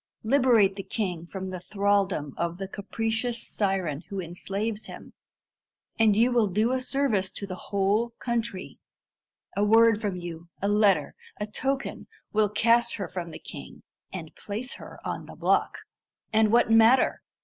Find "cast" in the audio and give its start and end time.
12.49-12.95